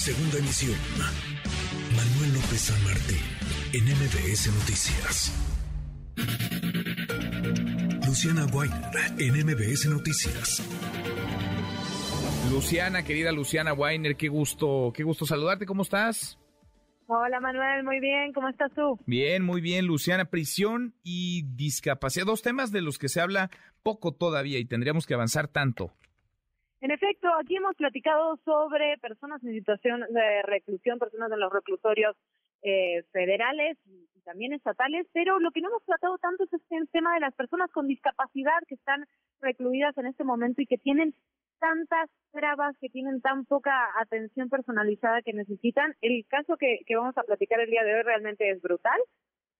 [0.00, 0.78] Segunda emisión.
[1.94, 3.20] Manuel López San Martín,
[3.74, 5.30] en MBS Noticias.
[8.06, 8.80] Luciana Weiner,
[9.18, 10.66] en MBS Noticias.
[12.50, 16.38] Luciana, querida Luciana Weiner, qué gusto, qué gusto saludarte, ¿cómo estás?
[17.06, 18.98] Hola Manuel, muy bien, ¿cómo estás tú?
[19.04, 23.50] Bien, muy bien, Luciana, prisión y discapacidad, dos temas de los que se habla
[23.82, 25.92] poco todavía y tendríamos que avanzar tanto.
[26.80, 32.16] En efecto, aquí hemos platicado sobre personas en situación de reclusión, personas en los reclusorios
[32.62, 37.14] eh, federales y también estatales, pero lo que no hemos tratado tanto es este tema
[37.14, 39.04] de las personas con discapacidad que están
[39.40, 41.14] recluidas en este momento y que tienen
[41.58, 45.94] tantas trabas, que tienen tan poca atención personalizada que necesitan.
[46.00, 48.98] El caso que, vamos a platicar el día de hoy realmente es brutal,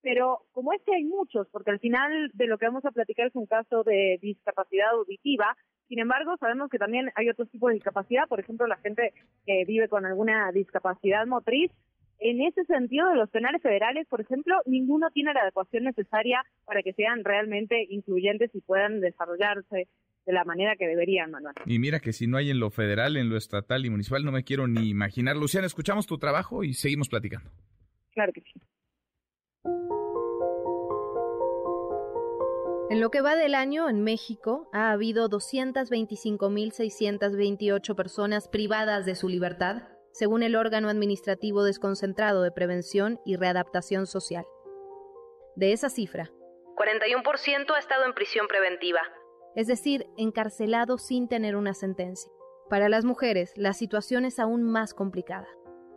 [0.02, 3.36] pero como este hay muchos, porque al final de lo que vamos a platicar es
[3.36, 5.56] un caso de discapacidad auditiva,
[5.90, 9.12] sin embargo, sabemos que también hay otros tipos de discapacidad, por ejemplo, la gente
[9.44, 11.72] que vive con alguna discapacidad motriz.
[12.20, 16.84] En ese sentido, de los penales federales, por ejemplo, ninguno tiene la adecuación necesaria para
[16.84, 19.88] que sean realmente incluyentes y puedan desarrollarse
[20.26, 21.56] de la manera que deberían, Manuel.
[21.66, 24.30] Y mira que si no hay en lo federal, en lo estatal y municipal, no
[24.30, 25.34] me quiero ni imaginar.
[25.34, 27.50] Luciana, escuchamos tu trabajo y seguimos platicando.
[28.12, 28.60] Claro que sí.
[32.90, 39.28] En lo que va del año, en México ha habido 225.628 personas privadas de su
[39.28, 44.44] libertad, según el órgano administrativo desconcentrado de prevención y readaptación social.
[45.54, 46.32] De esa cifra,
[46.74, 49.02] 41% ha estado en prisión preventiva,
[49.54, 52.32] es decir, encarcelado sin tener una sentencia.
[52.68, 55.46] Para las mujeres, la situación es aún más complicada.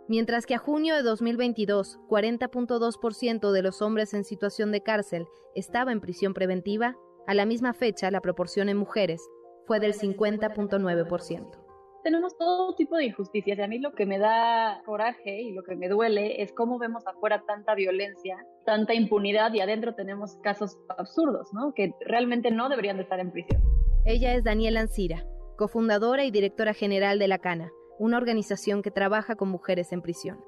[0.09, 5.93] Mientras que a junio de 2022, 40.2% de los hombres en situación de cárcel estaba
[5.93, 9.21] en prisión preventiva, a la misma fecha la proporción en mujeres
[9.65, 11.63] fue del 50.9%.
[12.03, 15.63] Tenemos todo tipo de injusticias y a mí lo que me da coraje y lo
[15.63, 20.77] que me duele es cómo vemos afuera tanta violencia, tanta impunidad y adentro tenemos casos
[20.97, 21.73] absurdos, ¿no?
[21.73, 23.61] Que realmente no deberían de estar en prisión.
[24.03, 25.25] Ella es Daniela Ancira,
[25.57, 30.43] cofundadora y directora general de la Cana, una organización que trabaja con mujeres en prisión.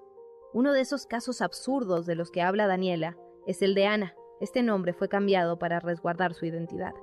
[0.53, 4.15] Uno de esos casos absurdos de los que habla Daniela es el de Ana.
[4.39, 6.93] Este nombre fue cambiado para resguardar su identidad.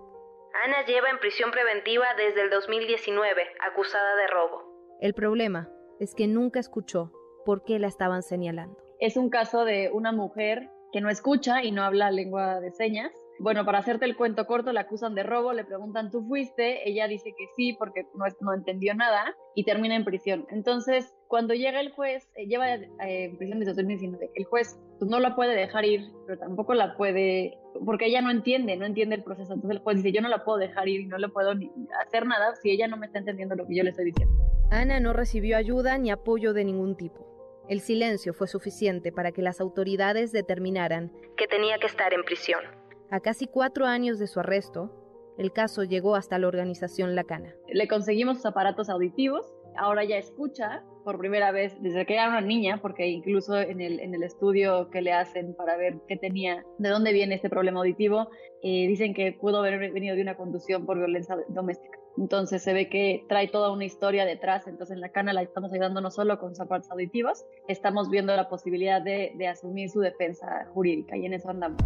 [0.64, 4.98] Ana lleva en prisión preventiva desde el 2019, acusada de robo.
[5.00, 7.12] El problema es que nunca escuchó
[7.44, 8.76] por qué la estaban señalando.
[9.00, 13.12] Es un caso de una mujer que no escucha y no habla lengua de señas
[13.42, 16.88] bueno, para hacerte el cuento corto, la acusan de robo, le preguntan, ¿tú fuiste?
[16.88, 20.46] Ella dice que sí porque no, no entendió nada y termina en prisión.
[20.50, 25.10] Entonces, cuando llega el juez, eh, lleva eh, en prisión desde 2019, el juez pues,
[25.10, 29.16] no la puede dejar ir, pero tampoco la puede, porque ella no entiende, no entiende
[29.16, 29.54] el proceso.
[29.54, 31.68] Entonces el juez dice, yo no la puedo dejar ir y no le puedo ni
[32.06, 34.32] hacer nada si ella no me está entendiendo lo que yo le estoy diciendo.
[34.70, 37.26] Ana no recibió ayuda ni apoyo de ningún tipo.
[37.68, 42.60] El silencio fue suficiente para que las autoridades determinaran que tenía que estar en prisión.
[43.12, 44.90] A casi cuatro años de su arresto,
[45.36, 47.54] el caso llegó hasta la organización Lacana.
[47.68, 52.40] Le conseguimos sus aparatos auditivos, ahora ya escucha por primera vez desde que era una
[52.40, 56.64] niña, porque incluso en el, en el estudio que le hacen para ver qué tenía,
[56.78, 58.30] de dónde viene este problema auditivo,
[58.62, 61.98] eh, dicen que pudo haber venido de una conducción por violencia doméstica.
[62.16, 64.66] Entonces se ve que trae toda una historia detrás.
[64.66, 68.48] Entonces en la cana la estamos ayudando no solo con aparatos auditivos, estamos viendo la
[68.48, 71.82] posibilidad de, de asumir su defensa jurídica y en eso andamos.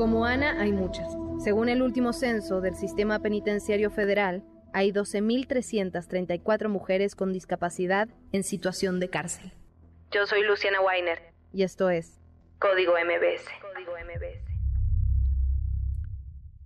[0.00, 1.14] Como Ana, hay muchas.
[1.44, 8.98] Según el último censo del Sistema Penitenciario Federal, hay 12.334 mujeres con discapacidad en situación
[8.98, 9.52] de cárcel.
[10.10, 12.18] Yo soy Luciana Weiner y esto es
[12.58, 13.44] Código MBS.
[13.60, 14.42] Código MBS.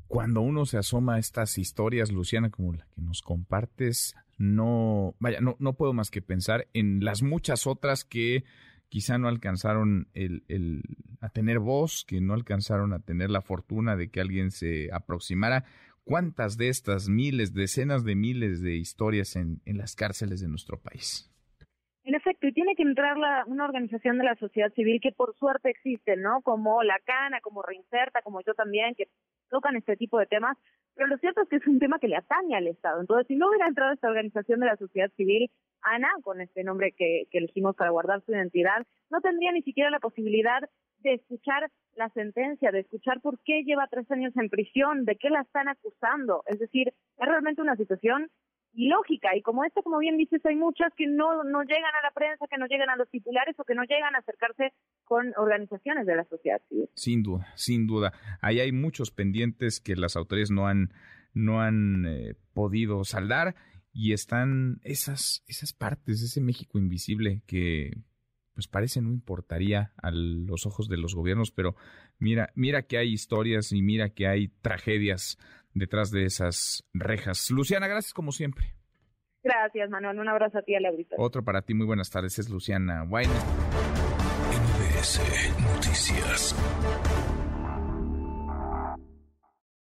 [0.07, 5.41] Cuando uno se asoma a estas historias, Luciana, como la que nos compartes, no, vaya,
[5.41, 8.45] no, no puedo más que pensar en las muchas otras que
[8.95, 10.45] quizá no alcanzaron el,
[11.21, 15.65] a tener voz, que no alcanzaron a tener la fortuna de que alguien se aproximara.
[16.05, 20.79] ¿Cuántas de estas miles, decenas de miles de historias en, en las cárceles de nuestro
[20.81, 21.29] país?
[22.05, 25.35] En efecto, y tiene que entrar la, una organización de la sociedad civil que por
[25.39, 26.41] suerte existe, ¿no?
[26.43, 29.09] Como la Cana, como Reinserta, como yo también, que
[29.51, 30.57] tocan este tipo de temas,
[30.95, 33.01] pero lo cierto es que es un tema que le atañe al Estado.
[33.01, 35.51] Entonces, si no hubiera entrado esta organización de la sociedad civil,
[35.83, 39.91] Ana, con este nombre que, que elegimos para guardar su identidad, no tendría ni siquiera
[39.91, 40.63] la posibilidad
[41.01, 45.31] de escuchar la sentencia, de escuchar por qué lleva tres años en prisión, de qué
[45.31, 46.43] la están acusando.
[46.47, 48.31] Es decir, es realmente una situación
[48.75, 49.37] ilógica.
[49.37, 52.47] Y como esta, como bien dices, hay muchas que no, no llegan a la prensa,
[52.51, 54.73] que no llegan a los titulares o que no llegan a acercarse
[55.05, 56.89] con organizaciones de la sociedad civil.
[56.95, 58.13] Sin duda, sin duda.
[58.41, 60.93] Ahí hay muchos pendientes que las autoridades no han,
[61.33, 63.55] no han eh, podido saldar
[63.93, 67.93] y están esas, esas partes, ese México invisible que
[68.55, 71.75] pues parece no importaría a los ojos de los gobiernos, pero
[72.19, 75.39] mira, mira que hay historias y mira que hay tragedias
[75.75, 77.51] detrás de esas rejas.
[77.51, 78.75] Luciana, gracias como siempre.
[79.43, 80.19] Gracias, Manuel.
[80.19, 81.75] Un abrazo a ti, a la Otro para ti.
[81.75, 82.39] Muy buenas tardes.
[82.39, 83.33] Es Luciana Wayne.
[84.55, 85.21] NBS
[85.61, 86.55] Noticias.